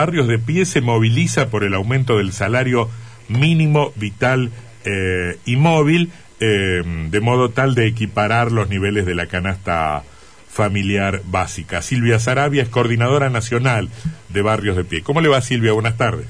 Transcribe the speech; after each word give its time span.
Barrios 0.00 0.28
de 0.28 0.38
Pie 0.38 0.64
se 0.64 0.80
moviliza 0.80 1.50
por 1.50 1.62
el 1.62 1.74
aumento 1.74 2.16
del 2.16 2.32
salario 2.32 2.88
mínimo 3.28 3.92
vital 3.96 4.50
eh, 4.86 5.36
y 5.44 5.56
móvil, 5.56 6.10
eh, 6.40 6.82
de 7.10 7.20
modo 7.20 7.50
tal 7.50 7.74
de 7.74 7.86
equiparar 7.86 8.50
los 8.50 8.70
niveles 8.70 9.04
de 9.04 9.14
la 9.14 9.26
canasta 9.26 10.02
familiar 10.48 11.20
básica. 11.26 11.82
Silvia 11.82 12.18
Sarabia 12.18 12.62
es 12.62 12.70
coordinadora 12.70 13.28
nacional 13.28 13.90
de 14.30 14.40
Barrios 14.40 14.74
de 14.74 14.84
Pie. 14.84 15.02
¿Cómo 15.02 15.20
le 15.20 15.28
va 15.28 15.42
Silvia? 15.42 15.72
Buenas 15.72 15.98
tardes. 15.98 16.28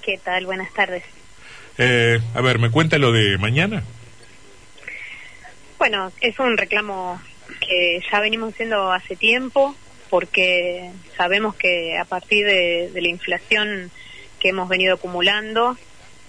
¿Qué 0.00 0.16
tal? 0.22 0.46
Buenas 0.46 0.72
tardes. 0.72 1.02
Eh, 1.78 2.20
a 2.32 2.40
ver, 2.42 2.60
¿me 2.60 2.70
cuenta 2.70 2.96
lo 2.98 3.10
de 3.10 3.38
mañana? 3.38 3.82
Bueno, 5.80 6.12
es 6.20 6.38
un 6.38 6.56
reclamo 6.56 7.20
que 7.58 8.00
ya 8.08 8.20
venimos 8.20 8.54
haciendo 8.54 8.92
hace 8.92 9.16
tiempo 9.16 9.74
porque 10.14 10.92
sabemos 11.16 11.56
que 11.56 11.98
a 11.98 12.04
partir 12.04 12.46
de, 12.46 12.88
la 12.94 13.08
inflación 13.08 13.90
que 14.38 14.50
hemos 14.50 14.68
venido 14.68 14.94
acumulando 14.94 15.76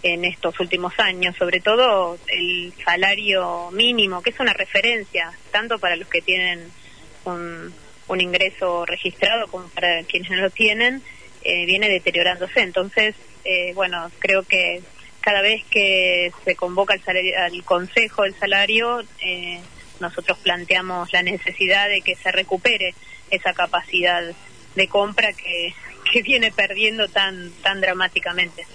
en 0.01 0.25
estos 0.25 0.59
últimos 0.59 0.97
años, 0.97 1.35
sobre 1.37 1.59
todo 1.59 2.17
el 2.25 2.73
salario 2.83 3.69
mínimo, 3.69 4.23
que 4.23 4.31
es 4.31 4.39
una 4.39 4.53
referencia 4.53 5.31
tanto 5.51 5.77
para 5.77 5.97
los 5.97 6.07
que 6.07 6.23
tienen 6.23 6.67
un, 7.25 7.71
ingreso 8.19 8.87
registrado 8.87 9.45
como 9.49 9.67
para 9.67 10.01
quienes 10.05 10.31
no 10.31 10.37
lo 10.37 10.49
tienen, 10.49 11.03
eh, 11.43 11.67
viene 11.67 11.87
deteriorándose. 11.87 12.61
Entonces, 12.61 13.13
eh, 13.43 13.71
bueno, 13.75 14.09
creo 14.17 14.41
que 14.41 14.81
cada 15.21 15.43
vez 15.43 15.63
que 15.69 16.31
se 16.43 16.55
convoca 16.55 16.95
al, 16.95 17.63
Consejo 17.63 18.23
del 18.23 18.33
Salario, 18.33 19.03
eh, 19.21 19.59
nosotros 19.99 20.39
planteamos 20.39 21.13
la 21.13 21.21
necesidad 21.21 21.87
de 21.87 22.01
que 22.01 22.15
se 22.15 22.31
recupere 22.31 22.95
esa 23.31 23.53
capacidad 23.53 24.21
de 24.75 24.87
compra 24.87 25.33
que, 25.33 25.73
que 26.11 26.21
viene 26.21 26.51
perdiendo 26.51 27.07
tan, 27.07 27.51
tan 27.61 27.81
dramáticamente. 27.81 28.65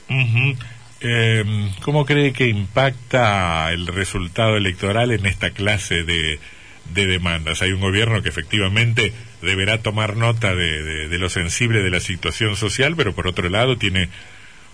Em, 1.00 1.70
¿Cómo 1.80 2.04
cree 2.04 2.32
que 2.32 2.48
impacta 2.48 3.70
el 3.72 3.86
resultado 3.86 4.56
electoral 4.56 5.12
en 5.12 5.26
esta 5.26 5.50
clase 5.50 6.02
de, 6.04 6.38
de 6.92 7.06
demandas? 7.06 7.62
Hay 7.62 7.72
un 7.72 7.80
gobierno 7.80 8.22
que 8.22 8.28
efectivamente 8.28 9.12
deberá 9.40 9.78
tomar 9.82 10.16
nota 10.16 10.54
de, 10.54 11.08
de 11.08 11.18
lo 11.18 11.30
sensible 11.30 11.82
de 11.82 11.90
la 11.90 12.00
situación 12.00 12.56
social, 12.56 12.94
pero 12.96 13.14
por 13.14 13.26
otro 13.26 13.48
lado 13.48 13.76
tiene 13.78 14.10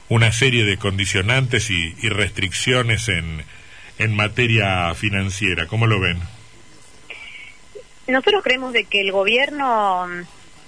una 0.09 0.33
serie 0.33 0.65
de 0.65 0.77
condicionantes 0.77 1.71
y, 1.71 2.09
restricciones 2.09 3.09
en, 3.09 3.45
en 3.99 4.15
materia 4.15 4.95
financiera. 4.95 5.67
¿Cómo 5.67 5.87
lo 5.87 6.01
ven? 6.01 6.19
Nosotros 8.09 8.43
creemos 8.43 8.73
de 8.73 8.85
que 8.85 9.01
el 9.01 9.13
gobierno, 9.13 10.07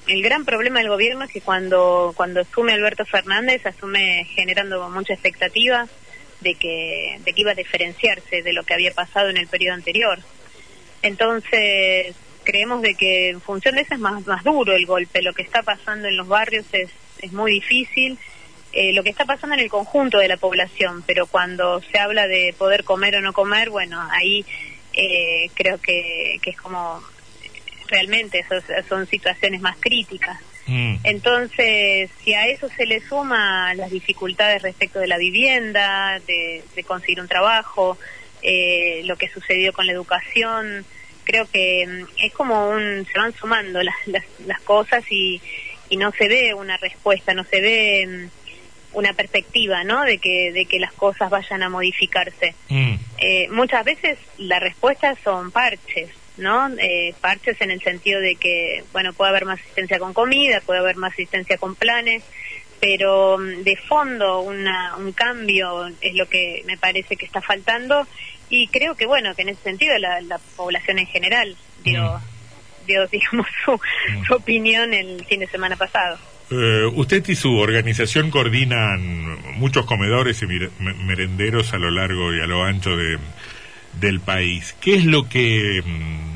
el 0.06 0.22
gran 0.22 0.44
problema 0.44 0.80
del 0.80 0.88
gobierno 0.88 1.24
es 1.24 1.30
que 1.30 1.40
cuando, 1.40 2.12
cuando 2.16 2.40
asume 2.40 2.72
Alberto 2.72 3.04
Fernández, 3.04 3.64
asume 3.64 4.24
generando 4.34 4.88
mucha 4.90 5.14
expectativa 5.14 5.86
de 6.40 6.54
que, 6.54 7.20
de 7.24 7.32
que 7.32 7.40
iba 7.40 7.52
a 7.52 7.54
diferenciarse 7.54 8.42
de 8.42 8.52
lo 8.52 8.64
que 8.64 8.74
había 8.74 8.92
pasado 8.92 9.28
en 9.28 9.36
el 9.36 9.46
periodo 9.46 9.74
anterior. 9.74 10.18
Entonces, 11.02 12.14
creemos 12.44 12.82
de 12.82 12.94
que 12.94 13.28
en 13.28 13.40
función 13.40 13.76
de 13.76 13.82
eso 13.82 13.94
es 13.94 14.00
más, 14.00 14.26
más 14.26 14.42
duro 14.42 14.72
el 14.72 14.86
golpe. 14.86 15.22
Lo 15.22 15.32
que 15.32 15.42
está 15.42 15.62
pasando 15.62 16.08
en 16.08 16.16
los 16.16 16.26
barrios 16.26 16.66
es, 16.72 16.90
es 17.20 17.32
muy 17.32 17.52
difícil 17.52 18.18
eh, 18.72 18.92
lo 18.92 19.02
que 19.02 19.10
está 19.10 19.24
pasando 19.24 19.54
en 19.54 19.60
el 19.60 19.70
conjunto 19.70 20.18
de 20.18 20.28
la 20.28 20.36
población, 20.36 21.02
pero 21.06 21.26
cuando 21.26 21.80
se 21.80 21.98
habla 21.98 22.26
de 22.26 22.54
poder 22.56 22.84
comer 22.84 23.16
o 23.16 23.20
no 23.20 23.32
comer, 23.32 23.70
bueno, 23.70 24.00
ahí 24.10 24.44
eh, 24.92 25.50
creo 25.54 25.80
que, 25.80 26.38
que, 26.42 26.50
es 26.50 26.56
como 26.56 27.02
realmente 27.88 28.44
son 28.88 29.06
situaciones 29.06 29.60
más 29.60 29.76
críticas. 29.78 30.38
Mm. 30.66 30.96
Entonces, 31.02 32.10
si 32.22 32.34
a 32.34 32.46
eso 32.46 32.68
se 32.76 32.86
le 32.86 33.00
suma 33.00 33.74
las 33.74 33.90
dificultades 33.90 34.62
respecto 34.62 34.98
de 34.98 35.06
la 35.06 35.16
vivienda, 35.16 36.20
de, 36.26 36.62
conseguir 36.86 37.20
un 37.20 37.28
trabajo, 37.28 37.98
eh, 38.42 39.02
lo 39.04 39.16
que 39.16 39.28
sucedió 39.28 39.72
con 39.72 39.86
la 39.86 39.92
educación, 39.92 40.84
creo 41.24 41.46
que 41.50 41.86
mm, 41.86 42.24
es 42.24 42.32
como 42.34 42.70
un, 42.70 43.06
se 43.10 43.18
van 43.18 43.34
sumando 43.34 43.82
las, 43.82 43.94
las, 44.06 44.24
las 44.46 44.60
cosas 44.60 45.04
y, 45.10 45.40
y 45.88 45.96
no 45.96 46.12
se 46.12 46.28
ve 46.28 46.54
una 46.54 46.76
respuesta, 46.76 47.34
no 47.34 47.44
se 47.44 47.60
ve 47.60 48.06
mm, 48.06 48.96
una 48.98 49.12
perspectiva, 49.12 49.84
¿no? 49.84 50.02
De 50.04 50.18
que, 50.18 50.52
de 50.52 50.66
que 50.66 50.78
las 50.78 50.92
cosas 50.92 51.30
vayan 51.30 51.62
a 51.62 51.68
modificarse. 51.68 52.54
Mm. 52.68 52.94
Eh, 53.18 53.48
muchas 53.50 53.84
veces 53.84 54.18
la 54.36 54.60
respuesta 54.60 55.16
son 55.22 55.50
parches, 55.50 56.10
¿no? 56.38 56.68
Eh, 56.78 57.14
parches 57.20 57.60
en 57.60 57.70
el 57.70 57.82
sentido 57.82 58.20
de 58.20 58.36
que, 58.36 58.84
bueno, 58.92 59.12
puede 59.12 59.30
haber 59.30 59.44
más 59.44 59.60
asistencia 59.60 59.98
con 59.98 60.14
comida, 60.14 60.60
puede 60.64 60.80
haber 60.80 60.96
más 60.96 61.12
asistencia 61.12 61.58
con 61.58 61.74
planes, 61.74 62.22
pero 62.80 63.38
mm, 63.38 63.64
de 63.64 63.76
fondo 63.76 64.40
una, 64.40 64.96
un 64.96 65.12
cambio 65.12 65.88
es 66.00 66.14
lo 66.14 66.28
que 66.28 66.62
me 66.66 66.76
parece 66.76 67.16
que 67.16 67.26
está 67.26 67.40
faltando 67.40 68.06
y 68.48 68.68
creo 68.68 68.94
que, 68.94 69.06
bueno, 69.06 69.34
que 69.34 69.42
en 69.42 69.50
ese 69.50 69.62
sentido 69.62 69.98
la, 69.98 70.20
la 70.22 70.38
población 70.56 70.98
en 70.98 71.06
general 71.06 71.56
dio, 71.82 72.02
mm. 72.02 72.86
dio 72.86 73.06
digamos, 73.12 73.46
su, 73.64 73.78
su 74.26 74.34
opinión 74.34 74.94
el 74.94 75.24
fin 75.26 75.40
de 75.40 75.46
semana 75.48 75.76
pasado. 75.76 76.18
Eh, 76.50 76.86
usted 76.94 77.22
y 77.28 77.34
su 77.34 77.54
organización 77.58 78.30
coordinan 78.30 79.58
muchos 79.58 79.84
comedores 79.84 80.42
y 80.42 80.46
merenderos 80.46 81.74
a 81.74 81.78
lo 81.78 81.90
largo 81.90 82.34
y 82.34 82.40
a 82.40 82.46
lo 82.46 82.64
ancho 82.64 82.96
de, 82.96 83.18
del 84.00 84.20
país. 84.20 84.74
¿Qué 84.80 84.94
es 84.94 85.04
lo 85.04 85.28
que 85.28 85.82
mm, 85.84 86.27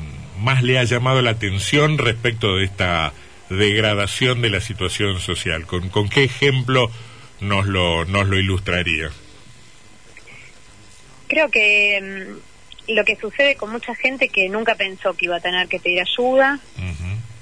más 0.43 0.61
le 0.61 0.77
ha 0.77 0.83
llamado 0.83 1.21
la 1.21 1.31
atención 1.31 1.97
respecto 1.97 2.57
de 2.57 2.65
esta 2.65 3.13
degradación 3.49 4.41
de 4.41 4.49
la 4.49 4.61
situación 4.61 5.19
social? 5.19 5.65
¿Con, 5.65 5.89
con 5.89 6.09
qué 6.09 6.23
ejemplo 6.25 6.91
nos 7.39 7.65
lo, 7.65 8.05
nos 8.05 8.27
lo 8.27 8.37
ilustraría? 8.37 9.09
Creo 11.27 11.49
que 11.49 12.37
mm, 12.87 12.93
lo 12.93 13.05
que 13.05 13.15
sucede 13.15 13.55
con 13.55 13.71
mucha 13.71 13.95
gente 13.95 14.29
que 14.29 14.49
nunca 14.49 14.75
pensó 14.75 15.13
que 15.13 15.25
iba 15.25 15.37
a 15.37 15.41
tener 15.41 15.67
que 15.67 15.79
pedir 15.79 16.01
ayuda, 16.01 16.59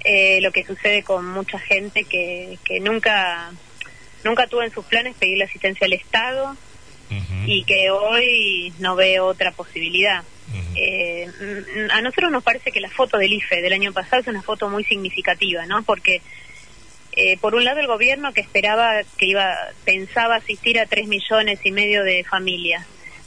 eh, 0.04 0.40
lo 0.42 0.52
que 0.52 0.64
sucede 0.64 1.04
con 1.04 1.28
mucha 1.28 1.60
gente 1.60 2.04
que, 2.04 2.58
que 2.64 2.80
nunca, 2.80 3.52
nunca 4.24 4.48
tuvo 4.48 4.64
en 4.64 4.72
sus 4.72 4.86
planes 4.86 5.16
pedir 5.16 5.40
la 5.40 5.46
asistencia 5.46 5.86
al 5.86 5.94
Estado 5.94 6.56
y 7.46 7.64
que 7.64 7.90
hoy 7.90 8.72
no 8.80 8.96
ve 8.96 9.20
otra 9.20 9.52
posibilidad. 9.52 10.24
Eh, 10.76 11.28
a 11.92 12.02
nosotros 12.02 12.32
nos 12.32 12.44
parece 12.44 12.72
que 12.72 12.80
la 12.80 12.90
foto 12.90 13.18
del 13.18 13.34
IFE 13.34 13.62
del 13.62 13.74
año 13.74 13.94
pasado 13.94 14.22
es 14.22 14.28
una 14.28 14.42
foto 14.42 14.70
muy 14.70 14.84
significativa, 14.84 15.66
¿no? 15.66 15.84
Porque 15.84 16.22
eh, 17.14 17.38
por 17.38 17.56
un 17.56 17.64
lado 17.64 17.80
el 17.80 17.88
gobierno 17.88 18.34
que 18.34 18.42
esperaba 18.42 19.04
que 19.18 19.26
iba 19.26 19.54
pensaba 19.86 20.36
asistir 20.36 20.80
a 20.80 20.86
tres 20.86 21.08
millones 21.08 21.60
y 21.64 21.72
medio 21.72 22.04
de 22.04 22.24
familias 22.24 22.86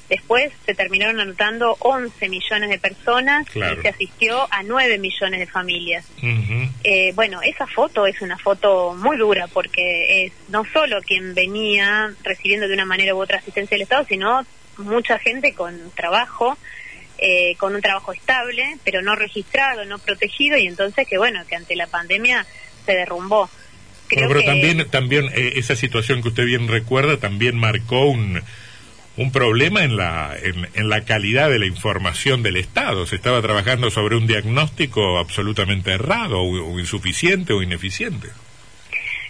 Después 0.08 0.52
se 0.66 0.74
terminaron 0.74 1.18
anotando 1.18 1.76
11 1.80 2.28
millones 2.28 2.68
de 2.68 2.78
personas 2.78 3.46
y 3.54 3.60
se 3.82 3.88
asistió 3.88 4.46
a 4.52 4.62
9 4.62 4.98
millones 4.98 5.40
de 5.40 5.46
familias. 5.46 6.06
Eh, 6.82 7.12
bueno, 7.14 7.40
esa 7.42 7.66
foto 7.66 8.06
es 8.06 8.20
una 8.20 8.36
foto 8.36 8.94
muy 8.94 9.16
dura 9.16 9.46
porque 9.48 10.26
es 10.26 10.32
no 10.48 10.64
solo 10.72 11.00
quien 11.00 11.34
venía 11.34 12.12
recibiendo 12.22 12.68
de 12.68 12.74
una 12.74 12.84
manera 12.84 13.14
u 13.14 13.22
otra 13.22 13.38
asistencia 13.38 13.76
del 13.76 13.82
Estado, 13.82 14.04
sino 14.06 14.44
mucha 14.76 15.18
gente 15.18 15.54
con 15.54 15.90
trabajo, 15.92 16.58
eh, 17.18 17.54
con 17.56 17.74
un 17.74 17.80
trabajo 17.80 18.12
estable, 18.12 18.78
pero 18.84 19.02
no 19.02 19.14
registrado, 19.16 19.84
no 19.84 19.98
protegido 19.98 20.56
y 20.58 20.66
entonces 20.66 21.06
que 21.08 21.18
bueno, 21.18 21.44
que 21.48 21.56
ante 21.56 21.76
la 21.76 21.86
pandemia 21.86 22.46
se 22.84 22.92
derrumbó. 22.92 23.48
pero 24.08 24.42
también, 24.42 24.88
también 24.90 25.30
eh, 25.34 25.54
esa 25.56 25.76
situación 25.76 26.22
que 26.22 26.28
usted 26.28 26.44
bien 26.44 26.68
recuerda 26.68 27.18
también 27.18 27.56
marcó 27.56 28.06
un 28.06 28.42
un 29.16 29.30
problema 29.30 29.84
en 29.84 29.96
la, 29.96 30.36
en, 30.36 30.88
la 30.88 31.04
calidad 31.04 31.48
de 31.48 31.58
la 31.58 31.66
información 31.66 32.42
del 32.42 32.56
Estado. 32.56 33.06
Se 33.06 33.16
estaba 33.16 33.40
trabajando 33.42 33.90
sobre 33.90 34.16
un 34.16 34.26
diagnóstico 34.26 35.18
absolutamente 35.18 35.92
errado 35.92 36.40
o, 36.40 36.78
insuficiente 36.80 37.52
o 37.52 37.62
ineficiente. 37.62 38.28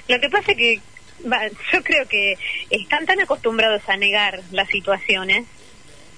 Lo 0.09 0.21
que 0.21 0.29
pasa 0.31 0.53
es 0.53 0.59
que 0.59 0.81
yo 1.73 1.83
creo 1.83 2.09
que 2.09 2.37
están 2.71 3.07
tan 3.07 3.21
acostumbrados 3.21 3.83
a 3.89 3.97
negar 3.97 4.41
las 4.53 4.69
situaciones 4.69 5.47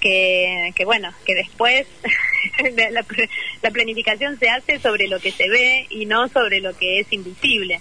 que, 0.06 0.72
que 0.76 0.84
bueno, 0.84 1.12
que 1.24 1.34
después 1.34 1.84
la, 2.90 3.04
la 3.62 3.70
planificación 3.72 4.38
se 4.38 4.48
hace 4.48 4.78
sobre 4.78 5.08
lo 5.08 5.18
que 5.18 5.32
se 5.32 5.48
ve 5.48 5.86
y 5.90 6.06
no 6.06 6.28
sobre 6.28 6.60
lo 6.60 6.76
que 6.76 7.00
es 7.00 7.12
invisible 7.12 7.80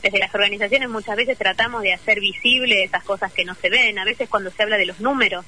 desde 0.00 0.18
las 0.18 0.34
organizaciones 0.34 0.90
muchas 0.90 1.16
veces 1.16 1.38
tratamos 1.38 1.82
de 1.82 1.94
hacer 1.94 2.20
visible 2.20 2.84
esas 2.84 3.02
cosas 3.04 3.32
que 3.32 3.46
no 3.46 3.54
se 3.54 3.70
ven. 3.70 3.98
A 3.98 4.04
veces 4.04 4.28
cuando 4.28 4.50
se 4.50 4.62
habla 4.62 4.76
de 4.76 4.84
los 4.84 5.00
números 5.00 5.46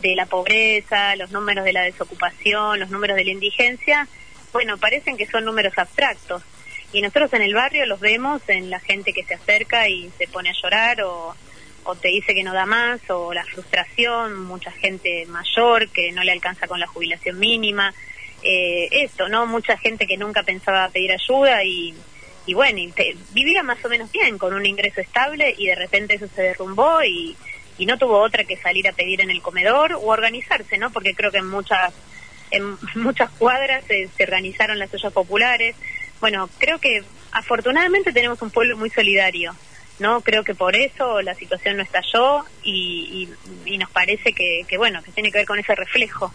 de 0.00 0.16
la 0.16 0.26
pobreza, 0.26 1.14
los 1.14 1.30
números 1.30 1.64
de 1.64 1.72
la 1.72 1.82
desocupación, 1.82 2.80
los 2.80 2.90
números 2.90 3.16
de 3.16 3.24
la 3.24 3.30
indigencia, 3.30 4.08
bueno, 4.52 4.76
parecen 4.76 5.16
que 5.16 5.28
son 5.28 5.44
números 5.44 5.74
abstractos. 5.76 6.42
Y 6.92 7.00
nosotros 7.00 7.32
en 7.32 7.42
el 7.42 7.54
barrio 7.54 7.86
los 7.86 8.00
vemos 8.00 8.42
en 8.48 8.70
la 8.70 8.80
gente 8.80 9.12
que 9.12 9.22
se 9.22 9.34
acerca 9.34 9.88
y 9.88 10.10
se 10.18 10.26
pone 10.26 10.50
a 10.50 10.54
llorar 10.60 11.00
o, 11.02 11.36
o 11.84 11.94
te 11.94 12.08
dice 12.08 12.34
que 12.34 12.44
no 12.44 12.52
da 12.52 12.66
más, 12.66 13.00
o 13.10 13.32
la 13.32 13.44
frustración, 13.44 14.42
mucha 14.44 14.70
gente 14.70 15.26
mayor 15.26 15.88
que 15.88 16.12
no 16.12 16.22
le 16.22 16.32
alcanza 16.32 16.66
con 16.68 16.80
la 16.80 16.86
jubilación 16.86 17.38
mínima. 17.38 17.92
Eh, 18.42 18.88
esto, 18.90 19.28
¿no? 19.28 19.46
Mucha 19.46 19.76
gente 19.78 20.06
que 20.06 20.16
nunca 20.16 20.42
pensaba 20.42 20.88
pedir 20.88 21.12
ayuda 21.12 21.62
y 21.64 21.94
y 22.44 22.54
bueno, 22.54 22.80
vivía 23.32 23.62
más 23.62 23.84
o 23.84 23.88
menos 23.88 24.10
bien, 24.10 24.36
con 24.36 24.52
un 24.52 24.66
ingreso 24.66 25.00
estable 25.00 25.54
y 25.56 25.66
de 25.66 25.76
repente 25.76 26.16
eso 26.16 26.26
se 26.34 26.42
derrumbó 26.42 27.02
y, 27.04 27.36
y 27.78 27.86
no 27.86 27.98
tuvo 27.98 28.18
otra 28.18 28.44
que 28.44 28.56
salir 28.56 28.88
a 28.88 28.92
pedir 28.92 29.20
en 29.20 29.30
el 29.30 29.40
comedor 29.40 29.92
o 29.92 30.06
organizarse, 30.06 30.76
¿no? 30.76 30.90
Porque 30.90 31.14
creo 31.14 31.30
que 31.30 31.38
en 31.38 31.48
muchas 31.48 31.92
en 32.50 32.76
muchas 32.96 33.30
cuadras 33.30 33.84
se, 33.86 34.08
se 34.08 34.24
organizaron 34.24 34.78
las 34.78 34.92
ollas 34.92 35.12
populares. 35.12 35.76
Bueno, 36.20 36.50
creo 36.58 36.78
que 36.78 37.04
afortunadamente 37.30 38.12
tenemos 38.12 38.42
un 38.42 38.50
pueblo 38.50 38.76
muy 38.76 38.90
solidario, 38.90 39.54
¿no? 40.02 40.20
Creo 40.20 40.42
que 40.42 40.54
por 40.54 40.74
eso 40.74 41.22
la 41.22 41.34
situación 41.34 41.76
no 41.76 41.82
estalló 41.82 42.44
y, 42.62 43.28
y, 43.64 43.78
nos 43.78 43.88
parece 43.90 44.32
que, 44.32 44.64
que, 44.68 44.76
bueno, 44.76 45.02
que 45.02 45.12
tiene 45.12 45.30
que 45.30 45.38
ver 45.38 45.46
con 45.46 45.58
ese 45.58 45.74
reflejo. 45.74 46.32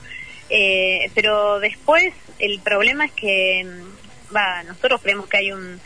Eh, 0.49 1.11
pero 1.13 1.59
después 1.59 2.13
el 2.39 2.59
problema 2.61 3.05
es 3.05 3.11
que, 3.11 3.67
va, 4.33 4.63
nosotros 4.63 5.01
creemos 5.01 5.27
que 5.27 5.37
hay 5.37 5.51
un, 5.51 5.79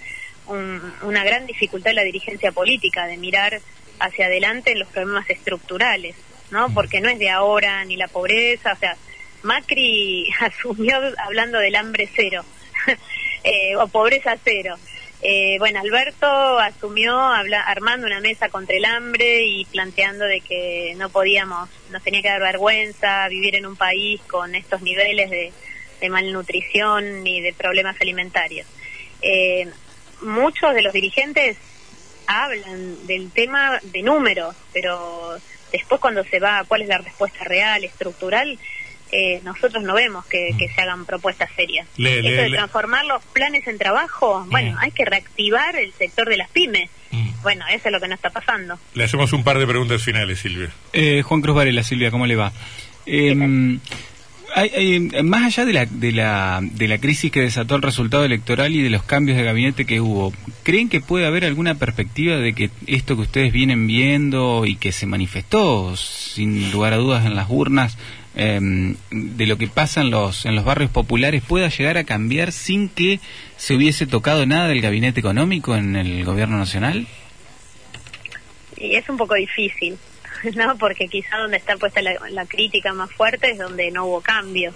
una 1.02 1.24
gran 1.24 1.48
dificultad 1.48 1.90
en 1.90 1.96
la 1.96 2.04
dirigencia 2.04 2.52
política 2.52 3.08
de 3.08 3.18
mirar 3.18 3.60
hacia 4.00 4.28
adelante 4.28 4.72
en 4.72 4.80
los 4.80 4.88
problemas 4.90 5.28
estructurales, 5.30 6.16
¿no? 6.52 6.70
Mm. 6.70 6.74
Porque 6.76 7.02
no 7.02 7.10
es 7.10 7.18
de 7.18 7.30
ahora 7.30 7.84
ni 7.86 7.98
la 7.98 8.08
pobreza, 8.08 8.74
o 8.74 8.78
sea, 8.78 8.96
Macri 9.42 10.30
asumió 10.40 10.98
hablando 11.18 11.58
del 11.58 11.76
hambre 11.76 12.08
cero 12.16 12.46
eh, 13.44 13.76
o 13.76 13.88
pobreza 13.88 14.38
cero. 14.44 14.78
Eh, 15.24 15.58
bueno, 15.60 15.80
Alberto 15.80 16.58
asumió 16.58 17.16
armando 17.20 18.08
una 18.08 18.20
mesa 18.22 18.50
contra 18.50 18.76
el 18.76 18.86
hambre 18.86 19.46
y 19.46 19.66
planteando 19.66 20.26
de 20.26 20.42
que 20.42 20.96
no 20.98 21.10
podíamos, 21.10 21.70
nos 21.92 22.02
tenía 22.02 22.24
que 22.24 22.30
dar 22.30 22.42
vergüenza 22.42 23.28
vivir 23.28 23.56
en 23.56 23.68
un 23.68 23.76
país 23.76 24.20
con 24.28 24.56
estos 24.56 24.82
niveles 24.82 25.30
de, 25.30 25.52
malnutrición 26.10 27.28
y 27.28 27.42
de 27.42 27.54
problemas 27.54 27.96
alimentarios. 28.02 28.66
Eh, 29.22 29.70
muchos 30.22 30.74
de 30.74 30.82
los 30.82 30.94
dirigentes 30.94 31.58
hablan 32.26 33.06
del 33.06 33.30
tema 33.32 33.80
de 33.84 34.02
números, 34.02 34.56
pero 34.74 35.38
después 35.72 36.02
cuando 36.02 36.24
se 36.24 36.40
va, 36.40 36.64
¿cuál 36.68 36.82
es 36.82 36.88
la 36.88 36.98
respuesta 36.98 37.44
real, 37.44 37.84
estructural? 37.84 38.58
Eh, 39.12 39.42
nosotros 39.44 39.84
no 39.84 39.94
vemos 39.94 40.26
que, 40.26 40.56
se 40.58 40.82
hagan 40.82 41.06
propuestas 41.06 41.50
serias. 41.56 41.88
Esto 41.98 42.22
de 42.22 42.50
transformar 42.50 43.06
los 43.06 43.22
planes 43.24 43.68
en 43.68 43.78
trabajo, 43.78 44.46
bueno, 44.50 44.78
hay 44.80 44.92
que 44.92 45.06
reactivar 45.06 45.76
el 45.76 45.92
sector 45.94 46.30
de 46.30 46.38
las 46.38 46.50
pymes. 46.50 46.90
Bueno, 47.44 47.66
eso 47.72 47.88
es 47.88 47.92
lo 47.92 48.00
que 48.00 48.08
no 48.08 48.16
está 48.16 48.30
pasando. 48.30 48.80
Le 48.94 49.04
hacemos 49.04 49.34
un 49.34 49.44
par 49.44 49.58
de 49.58 49.68
preguntas 49.68 50.02
finales, 50.04 50.40
Silvia. 50.40 50.70
Eh, 50.94 51.24
Juan 51.24 51.42
Cruz 51.42 51.56
Varela, 51.56 51.84
Silvia, 51.84 52.12
¿cómo 52.12 52.26
le 52.26 52.36
va? 52.36 52.54
más 55.24 55.44
allá 55.46 55.66
de 55.66 55.74
la, 55.74 55.86
de, 55.86 56.12
la, 56.12 56.60
de 56.62 56.88
la 56.88 56.98
crisis 57.00 57.32
que 57.32 57.42
desató 57.42 57.76
el 57.76 57.82
resultado 57.82 58.26
electoral 58.26 58.76
y 58.76 58.82
de 58.82 58.90
los 58.90 59.04
cambios 59.04 59.38
de 59.38 59.44
gabinete 59.44 59.86
que 59.86 60.02
hubo, 60.02 60.34
¿creen 60.64 60.90
que 60.90 61.02
puede 61.02 61.26
haber 61.26 61.46
alguna 61.46 61.76
perspectiva 61.76 62.36
de 62.38 62.54
que 62.54 62.70
esto 62.88 63.16
que 63.16 63.24
ustedes 63.24 63.54
vienen 63.54 63.88
viendo 63.88 64.66
y 64.66 64.76
que 64.76 64.92
se 64.92 65.06
manifestó 65.06 65.96
sin 65.96 66.72
lugar 66.72 66.94
a 66.94 66.98
dudas 66.98 67.26
en 67.26 67.36
las 67.36 67.48
urnas, 67.50 67.98
em, 68.36 68.96
de 69.12 69.46
lo 69.46 69.58
que 69.58 69.68
pasa 69.68 70.02
en 70.02 70.10
los, 70.10 70.46
en 70.46 70.56
los 70.56 70.66
barrios 70.66 70.92
populares, 70.92 71.44
pueda 71.48 71.70
llegar 71.70 71.98
a 71.98 72.04
cambiar 72.04 72.52
sin 72.52 72.90
que 72.90 73.20
se 73.58 73.76
hubiese 73.76 74.08
tocado 74.08 74.46
nada 74.46 74.68
del 74.68 74.82
gabinete 74.82 75.20
económico 75.20 75.76
en 75.76 75.96
el 75.96 76.24
gobierno 76.26 76.58
nacional? 76.58 77.08
Y 78.78 78.96
es 78.96 79.08
un 79.10 79.18
poco 79.18 79.36
difícil. 79.36 79.98
¿no? 80.56 80.78
Porque 80.78 81.08
quizá 81.08 81.38
donde 81.38 81.58
está 81.58 81.78
puesta 81.78 82.02
la, 82.02 82.46
crítica 82.46 82.94
más 82.94 83.12
fuerte 83.12 83.52
es 83.52 83.58
donde 83.58 83.92
no 83.92 84.06
hubo 84.06 84.22
cambios. 84.22 84.74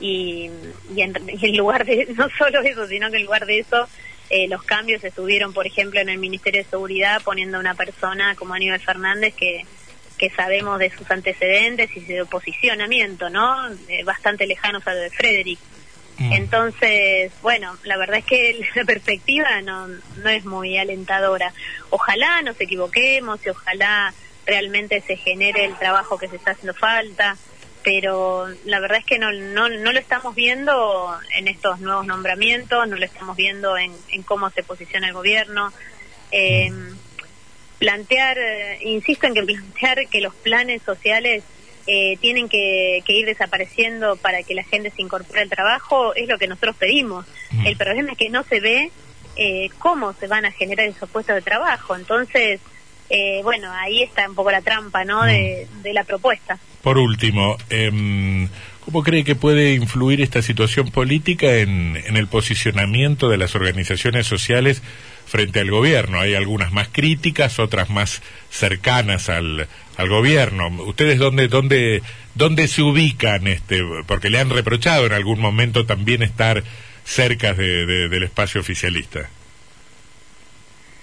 Y, 0.00 0.50
y, 0.94 1.00
en, 1.02 1.12
lugar 1.56 1.84
de, 1.84 2.08
no 2.16 2.28
solo 2.38 2.60
eso, 2.62 2.86
sino 2.86 3.10
que 3.10 3.16
en 3.16 3.24
lugar 3.24 3.46
de 3.46 3.60
eso, 3.60 3.88
eh, 4.30 4.46
los 4.48 4.62
cambios 4.62 5.02
estuvieron, 5.02 5.52
por 5.52 5.66
ejemplo, 5.66 6.00
en 6.00 6.08
el 6.08 6.18
Ministerio 6.18 6.62
de 6.62 6.68
Seguridad 6.68 7.22
poniendo 7.24 7.56
a 7.56 7.60
una 7.60 7.74
persona 7.74 8.34
como 8.36 8.54
Aníbal 8.54 8.80
Fernández 8.80 9.34
que, 9.34 9.64
que 10.18 10.30
sabemos 10.30 10.78
de 10.78 10.90
sus 10.90 11.10
antecedentes 11.10 11.90
y 11.96 12.00
de 12.00 12.24
posicionamiento, 12.26 13.30
¿no? 13.30 13.68
Eh, 13.88 14.04
bastante 14.04 14.46
lejanos 14.46 14.86
a 14.86 14.92
lo 14.92 15.00
de 15.00 15.10
Frederick. 15.10 15.58
Mm. 16.18 16.32
Entonces, 16.32 17.32
bueno, 17.42 17.78
la 17.84 17.96
verdad 17.96 18.18
es 18.18 18.24
que 18.24 18.60
la 18.74 18.84
perspectiva 18.84 19.62
no, 19.62 19.86
no 19.86 20.28
es 20.28 20.44
muy 20.44 20.76
alentadora. 20.76 21.52
Ojalá 21.90 22.42
nos 22.42 22.60
equivoquemos 22.60 23.44
y 23.46 23.50
ojalá 23.50 24.12
realmente 24.44 25.00
se 25.00 25.16
genere 25.16 25.64
el 25.64 25.76
trabajo 25.76 26.18
que 26.18 26.28
se 26.28 26.36
está 26.36 26.52
haciendo 26.52 26.74
falta, 26.74 27.36
pero 27.84 28.48
la 28.64 28.80
verdad 28.80 28.98
es 28.98 29.04
que 29.04 29.18
no, 29.18 29.30
no, 29.30 29.68
no 29.68 29.92
lo 29.92 29.98
estamos 29.98 30.34
viendo 30.34 31.16
en 31.36 31.48
estos 31.48 31.80
nuevos 31.80 32.06
nombramientos, 32.06 32.88
no 32.88 32.96
lo 32.96 33.04
estamos 33.04 33.36
viendo 33.36 33.76
en, 33.78 33.92
cómo 34.24 34.50
se 34.50 34.62
posiciona 34.62 35.08
el 35.08 35.14
gobierno. 35.14 35.72
Eh, 36.32 36.70
plantear, 37.78 38.38
eh, 38.38 38.78
insisto 38.82 39.26
en 39.26 39.34
que 39.34 39.42
plantear 39.42 40.08
que 40.08 40.20
los 40.20 40.34
planes 40.34 40.82
sociales 40.82 41.44
eh, 41.86 42.16
tienen 42.20 42.48
que, 42.48 43.02
ir 43.06 43.26
desapareciendo 43.26 44.16
para 44.16 44.42
que 44.42 44.54
la 44.54 44.64
gente 44.64 44.90
se 44.90 45.02
incorpore 45.02 45.40
al 45.40 45.48
trabajo 45.48 46.14
es 46.14 46.28
lo 46.28 46.38
que 46.38 46.46
nosotros 46.46 46.76
pedimos. 46.76 47.26
El 47.64 47.76
problema 47.76 48.12
es 48.12 48.18
que 48.18 48.28
no 48.28 48.42
se 48.44 48.60
ve 48.60 48.90
cómo 49.78 50.12
se 50.14 50.26
van 50.26 50.44
a 50.44 50.50
generar 50.50 50.86
esos 50.86 51.08
puestos 51.08 51.36
de 51.36 51.42
trabajo. 51.42 51.94
Entonces, 51.94 52.60
eh, 53.10 53.40
bueno, 53.42 53.70
ahí 53.72 54.02
está 54.02 54.28
un 54.28 54.34
poco 54.34 54.50
la 54.50 54.60
trampa, 54.60 55.04
¿no? 55.04 55.24
De, 55.24 55.66
mm. 55.82 55.86
la 55.92 56.04
propuesta. 56.04 56.58
Por 56.82 56.98
último, 56.98 57.56
eh, 57.70 57.90
¿cómo 58.88 59.02
cree 59.02 59.22
que 59.22 59.34
puede 59.34 59.74
influir 59.74 60.22
esta 60.22 60.40
situación 60.40 60.90
política 60.90 61.56
en, 61.56 61.94
el 62.06 62.26
posicionamiento 62.26 63.28
de 63.28 63.36
las 63.36 63.54
organizaciones 63.54 64.26
sociales 64.26 64.82
frente 65.26 65.60
al 65.60 65.70
gobierno? 65.70 66.18
Hay 66.18 66.34
algunas 66.34 66.72
más 66.72 66.88
críticas, 66.90 67.58
otras 67.58 67.90
más 67.90 68.22
cercanas 68.48 69.28
al, 69.28 69.68
gobierno. 70.08 70.68
¿Ustedes 70.84 71.18
dónde, 71.18 71.48
dónde, 71.48 72.02
dónde 72.34 72.66
se 72.66 72.80
ubican? 72.80 73.46
Este, 73.46 73.82
porque 74.06 74.30
le 74.30 74.38
han 74.38 74.48
reprochado 74.48 75.04
en 75.04 75.12
algún 75.12 75.38
momento 75.38 75.84
también 75.84 76.22
estar 76.22 76.64
cerca 77.04 77.52
del 77.52 78.22
espacio 78.22 78.62
oficialista. 78.62 79.28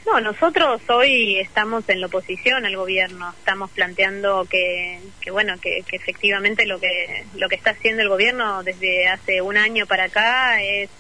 No, 0.05 0.21
nosotros 0.21 0.81
hoy 0.89 1.39
estamos 1.39 1.89
en 1.89 1.99
la 1.99 2.07
oposición 2.07 2.63
al 2.63 2.75
gobierno, 2.75 3.33
estamos 3.39 3.71
planteando 3.71 4.45
que, 4.45 4.99
que 5.19 5.31
bueno, 5.31 5.55
que, 5.59 5.83
efectivamente 5.91 6.67
lo 6.67 6.79
que 6.79 7.25
lo 7.35 7.49
que 7.49 7.55
está 7.55 7.71
haciendo 7.71 8.03
el 8.03 8.09
gobierno 8.09 8.61
desde 8.61 9.07
hace 9.07 9.41
un 9.41 9.57
año 9.57 9.87
para 9.87 10.05
acá 10.05 10.61
es 10.61 10.91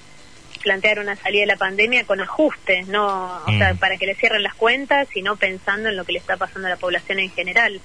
plantear 0.63 0.99
una 0.99 1.15
salida 1.15 1.41
de 1.41 1.47
la 1.47 1.57
pandemia 1.57 2.05
con 2.05 2.19
ajustes, 2.19 2.87
no, 2.87 3.43
o 3.45 3.51
sea, 3.57 3.75
mm. 3.75 3.77
para 3.77 3.97
que 3.97 4.07
le 4.07 4.15
cierren 4.15 4.41
las 4.41 4.55
cuentas, 4.55 5.07
sino 5.13 5.35
pensando 5.35 5.89
en 5.89 5.95
lo 5.95 6.03
que 6.05 6.13
le 6.13 6.19
está 6.19 6.37
pasando 6.37 6.67
a 6.67 6.71
la 6.71 6.77
población 6.77 7.19
en 7.19 7.29
general. 7.29 7.79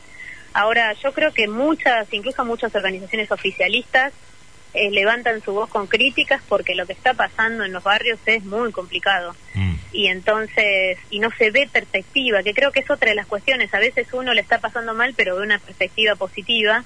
Ahora, 0.54 0.94
yo 0.94 1.12
creo 1.12 1.32
que 1.32 1.46
muchas, 1.46 2.12
incluso 2.12 2.44
muchas 2.46 2.74
organizaciones 2.74 3.30
oficialistas 3.30 4.14
eh, 4.72 4.90
levantan 4.90 5.42
su 5.42 5.52
voz 5.52 5.68
con 5.68 5.86
críticas 5.86 6.40
porque 6.48 6.74
lo 6.74 6.86
que 6.86 6.92
está 6.92 7.14
pasando 7.14 7.64
en 7.64 7.72
los 7.72 7.82
barrios 7.82 8.18
es 8.26 8.44
muy 8.44 8.70
complicado. 8.72 9.34
Mm. 9.54 9.74
Y 9.92 10.06
entonces, 10.06 10.98
y 11.10 11.18
no 11.18 11.30
se 11.36 11.50
ve 11.50 11.68
perspectiva, 11.70 12.42
que 12.42 12.54
creo 12.54 12.70
que 12.70 12.80
es 12.80 12.90
otra 12.90 13.10
de 13.10 13.16
las 13.16 13.26
cuestiones. 13.26 13.74
A 13.74 13.80
veces 13.80 14.06
uno 14.12 14.32
le 14.32 14.40
está 14.40 14.58
pasando 14.58 14.94
mal, 14.94 15.14
pero 15.16 15.36
de 15.36 15.42
una 15.42 15.58
perspectiva 15.58 16.14
positiva. 16.14 16.84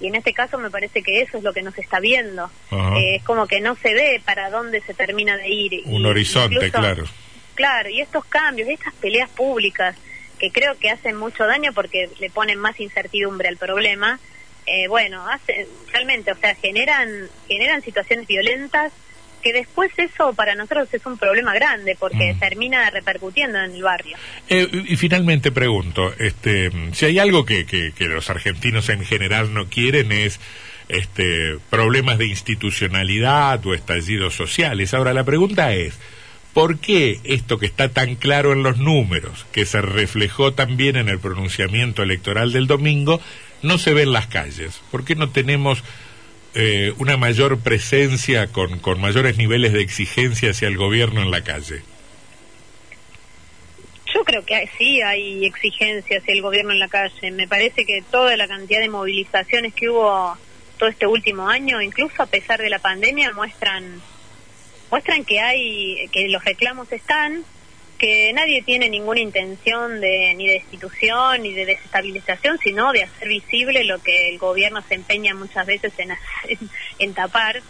Y 0.00 0.08
en 0.08 0.16
este 0.16 0.32
caso 0.32 0.58
me 0.58 0.68
parece 0.68 1.02
que 1.02 1.22
eso 1.22 1.38
es 1.38 1.44
lo 1.44 1.52
que 1.52 1.62
nos 1.62 1.78
está 1.78 2.00
viendo. 2.00 2.50
Eh, 2.72 3.16
es 3.16 3.22
como 3.22 3.46
que 3.46 3.60
no 3.60 3.76
se 3.76 3.94
ve 3.94 4.20
para 4.24 4.50
dónde 4.50 4.80
se 4.80 4.94
termina 4.94 5.36
de 5.36 5.48
ir. 5.48 5.82
Un 5.84 6.04
horizonte, 6.04 6.72
claro. 6.72 7.04
Claro, 7.54 7.88
y 7.88 8.00
estos 8.00 8.24
cambios, 8.24 8.68
estas 8.68 8.94
peleas 8.94 9.30
públicas, 9.30 9.94
que 10.38 10.50
creo 10.50 10.76
que 10.76 10.90
hacen 10.90 11.16
mucho 11.16 11.46
daño 11.46 11.72
porque 11.72 12.10
le 12.18 12.30
ponen 12.30 12.58
más 12.58 12.80
incertidumbre 12.80 13.46
al 13.48 13.58
problema, 13.58 14.18
eh, 14.66 14.88
bueno, 14.88 15.28
hace, 15.28 15.66
realmente, 15.92 16.32
o 16.32 16.36
sea, 16.36 16.54
generan, 16.54 17.08
generan 17.48 17.82
situaciones 17.82 18.26
violentas 18.26 18.92
que 19.42 19.52
después 19.52 19.90
eso 19.98 20.32
para 20.34 20.54
nosotros 20.54 20.88
es 20.92 21.04
un 21.04 21.18
problema 21.18 21.52
grande 21.52 21.96
porque 21.98 22.32
mm. 22.32 22.38
termina 22.38 22.88
repercutiendo 22.90 23.58
en 23.58 23.72
el 23.72 23.82
barrio. 23.82 24.16
Eh, 24.48 24.68
y 24.70 24.96
finalmente 24.96 25.50
pregunto, 25.50 26.14
este, 26.18 26.70
si 26.92 27.06
hay 27.06 27.18
algo 27.18 27.44
que, 27.44 27.66
que, 27.66 27.92
que, 27.92 28.06
los 28.06 28.30
argentinos 28.30 28.88
en 28.88 29.04
general 29.04 29.52
no 29.52 29.66
quieren 29.66 30.12
es 30.12 30.38
este, 30.88 31.58
problemas 31.70 32.18
de 32.18 32.26
institucionalidad 32.26 33.64
o 33.66 33.74
estallidos 33.74 34.34
sociales. 34.34 34.94
Ahora 34.94 35.12
la 35.12 35.24
pregunta 35.24 35.72
es, 35.74 35.98
¿por 36.52 36.78
qué 36.78 37.18
esto 37.24 37.58
que 37.58 37.66
está 37.66 37.88
tan 37.88 38.14
claro 38.14 38.52
en 38.52 38.62
los 38.62 38.78
números, 38.78 39.46
que 39.52 39.64
se 39.64 39.80
reflejó 39.80 40.52
también 40.52 40.96
en 40.96 41.08
el 41.08 41.18
pronunciamiento 41.18 42.02
electoral 42.02 42.52
del 42.52 42.66
domingo, 42.66 43.20
no 43.62 43.78
se 43.78 43.94
ve 43.94 44.02
en 44.02 44.12
las 44.12 44.26
calles? 44.26 44.80
¿Por 44.90 45.04
qué 45.04 45.14
no 45.14 45.30
tenemos 45.30 45.82
eh, 46.54 46.92
una 46.98 47.16
mayor 47.16 47.60
presencia 47.60 48.48
con, 48.48 48.78
con 48.78 49.00
mayores 49.00 49.36
niveles 49.36 49.72
de 49.72 49.80
exigencia 49.80 50.50
hacia 50.50 50.68
el 50.68 50.76
gobierno 50.76 51.22
en 51.22 51.30
la 51.30 51.42
calle? 51.42 51.82
Yo 54.14 54.24
creo 54.24 54.44
que 54.44 54.68
sí 54.76 55.00
hay 55.00 55.46
exigencia 55.46 56.18
hacia 56.18 56.34
el 56.34 56.42
gobierno 56.42 56.72
en 56.72 56.78
la 56.78 56.88
calle. 56.88 57.30
Me 57.30 57.48
parece 57.48 57.86
que 57.86 58.02
toda 58.10 58.36
la 58.36 58.46
cantidad 58.46 58.80
de 58.80 58.88
movilizaciones 58.88 59.72
que 59.72 59.88
hubo 59.88 60.36
todo 60.78 60.88
este 60.88 61.06
último 61.06 61.48
año, 61.48 61.80
incluso 61.80 62.22
a 62.22 62.26
pesar 62.26 62.60
de 62.60 62.68
la 62.68 62.78
pandemia, 62.78 63.32
muestran 63.32 64.02
muestran 64.90 65.24
que 65.24 65.40
hay, 65.40 66.06
que 66.12 66.28
los 66.28 66.44
reclamos 66.44 66.92
están, 66.92 67.44
que 68.02 68.32
nadie 68.32 68.62
tiene 68.62 68.88
ninguna 68.88 69.20
intención 69.20 70.00
de 70.00 70.34
ni 70.34 70.48
de 70.48 70.54
destitución 70.54 71.40
ni 71.40 71.52
de 71.52 71.66
desestabilización, 71.66 72.58
sino 72.58 72.90
de 72.92 73.04
hacer 73.04 73.28
visible 73.28 73.84
lo 73.84 74.02
que 74.02 74.28
el 74.28 74.38
gobierno 74.38 74.82
se 74.88 74.96
empeña 74.96 75.36
muchas 75.36 75.64
veces 75.64 75.92
en, 75.98 76.10
en, 76.98 77.14
tapar. 77.14 77.62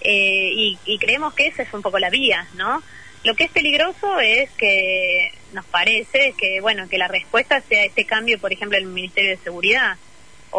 Eh, 0.00 0.50
y, 0.52 0.78
y, 0.86 0.98
creemos 0.98 1.34
que 1.34 1.46
esa 1.46 1.62
es 1.62 1.72
un 1.72 1.82
poco 1.82 2.00
la 2.00 2.10
vía, 2.10 2.48
¿no? 2.54 2.82
Lo 3.22 3.36
que 3.36 3.44
es 3.44 3.50
peligroso 3.52 4.18
es 4.18 4.50
que 4.58 5.30
nos 5.52 5.64
parece 5.66 6.34
que, 6.36 6.60
bueno, 6.60 6.88
que 6.88 6.98
la 6.98 7.06
respuesta 7.06 7.60
sea 7.60 7.84
este 7.84 8.04
cambio, 8.04 8.40
por 8.40 8.52
ejemplo, 8.52 8.76
en 8.76 8.84
el 8.84 8.90
Ministerio 8.90 9.30
de 9.30 9.44
Seguridad 9.44 9.96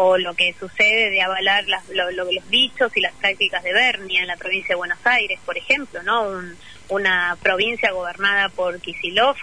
o 0.00 0.16
lo 0.16 0.32
que 0.34 0.54
sucede 0.60 1.10
de 1.10 1.22
avalar 1.22 1.64
los 1.66 2.28
dichos 2.48 2.96
y 2.96 3.00
las 3.00 3.12
prácticas 3.14 3.64
de 3.64 3.72
Bernia 3.72 4.20
en 4.20 4.28
la 4.28 4.36
provincia 4.36 4.68
de 4.68 4.76
Buenos 4.76 5.04
Aires, 5.04 5.40
por 5.44 5.58
ejemplo, 5.58 6.04
¿no? 6.04 6.40
una 6.88 7.36
provincia 7.42 7.90
gobernada 7.90 8.48
por 8.48 8.80
Kisilov, 8.80 9.34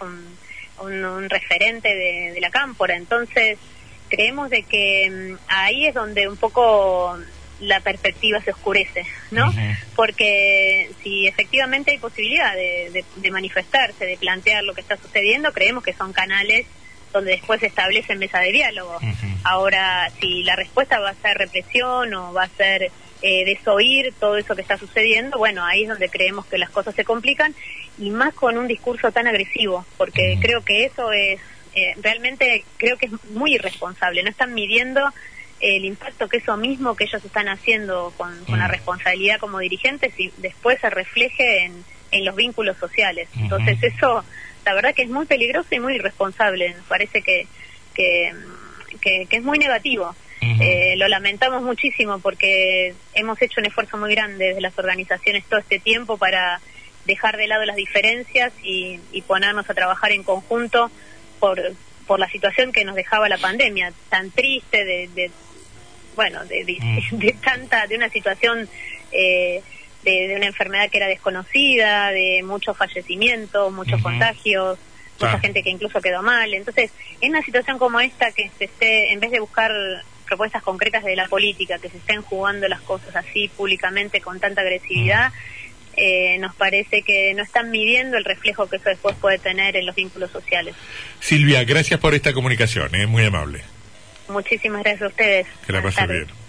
un, 0.79 1.29
referente 1.29 1.93
de, 1.93 2.39
la 2.39 2.51
cámpora. 2.51 2.95
Entonces, 2.95 3.57
creemos 4.07 4.49
de 4.49 4.63
que 4.63 5.09
mm, 5.09 5.37
ahí 5.49 5.87
es 5.87 5.93
donde 5.93 6.29
un 6.29 6.37
poco 6.37 7.17
la 7.59 7.81
perspectiva 7.81 8.39
se 8.39 8.51
oscurece, 8.51 9.05
¿no? 9.31 9.53
Porque 9.93 10.89
si 11.03 11.27
efectivamente 11.27 11.91
hay 11.91 11.97
posibilidad 11.97 12.53
de, 12.55 13.29
manifestarse, 13.29 14.05
de 14.05 14.15
plantear 14.15 14.63
lo 14.63 14.73
que 14.73 14.79
está 14.79 14.95
sucediendo, 14.95 15.51
creemos 15.51 15.83
que 15.83 15.91
son 15.91 16.13
canales 16.13 16.65
donde 17.15 17.31
después 17.31 17.61
se 17.61 17.67
establece 17.67 18.13
mesa 18.15 18.39
de 18.39 18.51
diálogo. 18.51 18.99
Ahora, 19.43 20.09
si 20.19 20.43
la 20.43 20.57
respuesta 20.57 20.99
va 20.99 21.11
a 21.11 21.15
ser 21.15 21.37
represión 21.37 22.13
o 22.13 22.33
va 22.33 22.43
a 22.43 22.49
ser 22.49 22.91
eh, 23.21 23.45
desoír 23.45 24.13
todo 24.19 24.35
eso 24.35 24.53
que 24.53 24.61
está 24.61 24.77
sucediendo, 24.77 25.37
bueno, 25.37 25.63
ahí 25.63 25.83
es 25.83 25.89
donde 25.89 26.09
creemos 26.09 26.45
que 26.45 26.57
las 26.57 26.69
cosas 26.69 26.93
se 26.93 27.05
complican 27.05 27.55
y 27.97 28.09
más 28.09 28.33
con 28.33 28.57
un 28.57 28.67
discurso 28.67 29.13
tan 29.13 29.27
agresivo, 29.27 29.85
porque 29.97 30.37
creo 30.41 30.61
que 30.61 30.83
eso 30.83 31.13
es, 31.13 31.39
eh, 31.73 31.95
realmente 32.01 32.65
creo 32.75 32.97
que 32.97 33.05
es 33.05 33.11
muy 33.31 33.55
irresponsable, 33.55 34.21
no 34.21 34.29
están 34.29 34.53
midiendo 34.53 35.01
el 35.61 35.85
impacto 35.85 36.27
que 36.27 36.37
eso 36.37 36.57
mismo 36.57 36.97
que 36.97 37.05
ellos 37.05 37.23
están 37.23 37.47
haciendo 37.47 38.13
con, 38.17 38.35
la 38.49 38.67
responsabilidad 38.67 39.39
como 39.39 39.59
dirigentes 39.59 40.13
y 40.19 40.33
después 40.37 40.81
se 40.81 40.89
refleje 40.89 41.63
en, 41.63 41.85
en 42.11 42.25
los 42.25 42.35
vínculos 42.35 42.77
sociales. 42.77 43.29
Entonces 43.37 43.81
eso 43.81 44.25
la 44.65 44.73
verdad 44.73 44.95
que 44.95 45.03
es 45.03 45.09
muy 45.09 45.25
peligroso 45.25 45.73
y 45.73 45.79
muy 45.79 45.95
irresponsable. 45.95 46.69
Me 46.69 46.81
parece 46.87 47.21
que, 47.21 47.47
que, 47.93 48.33
es 49.29 49.43
muy 49.43 49.59
negativo. 49.59 50.15
Eh, 50.41 50.95
lo 50.97 51.07
lamentamos 51.07 51.63
muchísimo 51.63 52.19
porque 52.19 52.93
hemos 53.15 53.41
hecho 53.41 53.61
un 53.61 53.65
esfuerzo 53.65 53.97
muy 53.97 54.13
grande 54.13 54.49
desde 54.49 54.61
las 54.61 54.77
organizaciones 54.77 55.43
todo 55.45 55.59
este 55.59 55.79
tiempo 55.79 56.17
para 56.17 56.61
dejar 57.05 57.37
de 57.37 57.47
lado 57.47 57.65
las 57.65 57.75
diferencias 57.75 58.53
y, 58.61 58.99
ponernos 59.27 59.67
a 59.69 59.73
trabajar 59.73 60.11
en 60.11 60.23
conjunto 60.23 60.91
por, 61.39 61.59
por 62.05 62.19
la 62.19 62.29
situación 62.29 62.71
que 62.71 62.85
nos 62.85 62.95
dejaba 62.95 63.27
la 63.27 63.37
pandemia, 63.37 63.91
tan 64.09 64.29
triste, 64.29 64.85
de, 64.85 65.31
bueno, 66.15 66.45
de, 66.45 66.63
mm. 66.63 67.17
de, 67.17 67.31
tanta, 67.43 67.87
de 67.87 67.95
una 67.95 68.09
situación 68.09 68.69
eh, 69.11 69.61
de, 70.05 70.35
una 70.35 70.45
enfermedad 70.45 70.89
que 70.89 70.97
era 70.97 71.07
desconocida, 71.07 72.11
de 72.11 72.41
muchos 72.43 72.77
fallecimientos, 72.77 73.73
muchos 73.73 74.01
contagios, 74.01 74.77
mucha 75.19 75.39
gente 75.39 75.63
que 75.63 75.69
incluso 75.69 76.01
quedó 76.01 76.21
mal. 76.21 76.53
Entonces, 76.53 76.91
en 77.21 77.31
una 77.31 77.41
situación 77.41 77.77
como 77.77 77.99
esta, 77.99 78.31
que 78.31 78.49
se 78.57 78.65
esté, 78.65 79.11
en 79.11 79.19
vez 79.19 79.31
de 79.31 79.39
buscar 79.39 79.71
propuestas 80.25 80.63
concretas 80.63 81.03
de 81.03 81.15
la 81.15 81.27
política, 81.27 81.77
que 81.79 81.89
se 81.89 81.97
estén 81.97 82.21
jugando 82.21 82.67
las 82.67 82.81
cosas 82.81 83.15
así 83.15 83.47
públicamente 83.49 84.21
con 84.21 84.39
tanta 84.39 84.61
agresividad, 84.61 85.31
eh, 85.97 86.37
nos 86.39 86.53
parece 86.55 87.03
que 87.03 87.33
no 87.33 87.43
están 87.43 87.71
midiendo 87.71 88.17
el 88.17 88.25
reflejo 88.25 88.67
que 88.67 88.77
eso 88.77 88.89
después 88.89 89.15
puede 89.15 89.37
tener 89.37 89.77
en 89.77 89.85
los 89.85 89.95
vínculos 89.95 90.31
sociales. 90.31 90.75
Silvia, 91.19 91.63
gracias 91.63 91.99
por 91.99 92.13
esta 92.13 92.33
comunicación, 92.33 92.93
es 92.95 93.01
¿eh? 93.01 93.07
muy 93.07 93.23
amable. 93.25 93.61
Muchísimas 94.27 94.83
gracias 94.83 95.03
a 95.03 95.07
ustedes. 95.07 95.47
Que 95.65 95.71
la 95.71 95.81
pasen 95.81 96.07
bien. 96.07 96.44